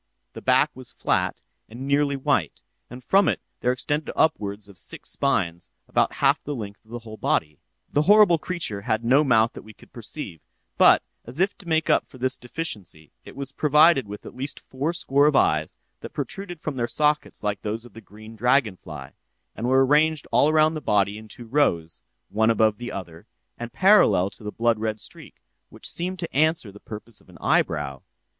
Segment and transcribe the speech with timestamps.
[0.33, 5.11] The back was flat and nearly white, and from it there extended upwards of six
[5.11, 7.59] spines, about half the length of the whole body.
[7.93, 10.41] "'This horrible creature had no mouth that we could perceive;
[10.75, 14.59] but, as if to make up for this deficiency, it was provided with at least
[14.59, 18.75] four score of eyes, that protruded from their sockets like those of the green dragon
[18.75, 19.13] fly,
[19.55, 23.71] and were arranged all around the body in two rows, one above the other, and
[23.71, 28.01] parallel to the blood red streak, which seemed to answer the purpose of an eyebrow.